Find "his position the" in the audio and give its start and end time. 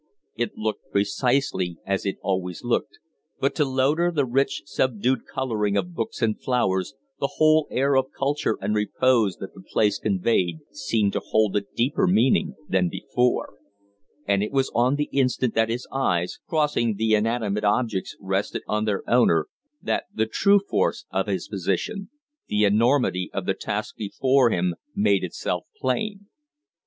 21.27-22.63